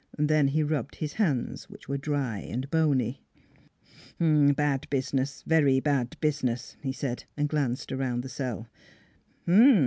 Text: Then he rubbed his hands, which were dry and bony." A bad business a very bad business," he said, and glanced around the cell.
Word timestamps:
Then 0.17 0.47
he 0.47 0.63
rubbed 0.63 0.95
his 0.95 1.13
hands, 1.13 1.69
which 1.69 1.87
were 1.87 1.95
dry 1.99 2.39
and 2.39 2.67
bony." 2.71 3.21
A 4.19 4.51
bad 4.51 4.87
business 4.89 5.43
a 5.45 5.49
very 5.49 5.79
bad 5.79 6.17
business," 6.19 6.75
he 6.81 6.91
said, 6.91 7.25
and 7.37 7.47
glanced 7.47 7.91
around 7.91 8.23
the 8.23 8.27
cell. 8.29 8.67